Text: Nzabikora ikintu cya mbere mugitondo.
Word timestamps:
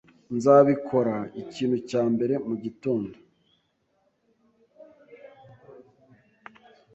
Nzabikora 0.35 1.15
ikintu 1.41 1.77
cya 1.89 2.03
mbere 2.13 2.33
mugitondo. 2.47 3.15